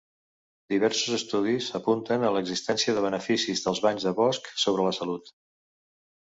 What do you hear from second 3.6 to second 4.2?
dels banys de